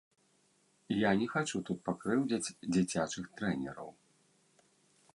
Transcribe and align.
Я 0.99 1.11
не 1.19 1.27
хачу 1.33 1.61
тут 1.69 1.77
пакрыўдзіць 1.89 2.53
дзіцячых 2.73 3.25
трэнераў. 3.39 3.89